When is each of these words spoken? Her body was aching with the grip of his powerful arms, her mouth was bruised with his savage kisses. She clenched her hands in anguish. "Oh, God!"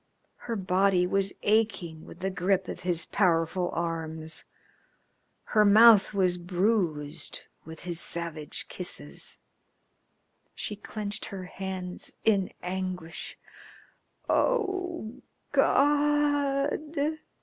Her 0.49 0.55
body 0.55 1.05
was 1.05 1.31
aching 1.43 2.05
with 2.07 2.21
the 2.21 2.31
grip 2.31 2.67
of 2.67 2.79
his 2.79 3.05
powerful 3.05 3.69
arms, 3.71 4.45
her 5.43 5.63
mouth 5.63 6.11
was 6.11 6.39
bruised 6.39 7.41
with 7.65 7.81
his 7.81 7.99
savage 7.99 8.67
kisses. 8.67 9.37
She 10.55 10.75
clenched 10.75 11.25
her 11.25 11.43
hands 11.43 12.15
in 12.25 12.51
anguish. 12.63 13.37
"Oh, 14.27 15.21
God!" 15.51 16.97